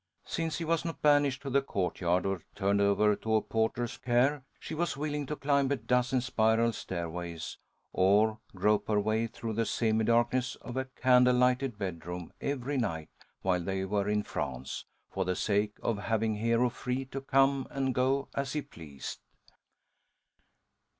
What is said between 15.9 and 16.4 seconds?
having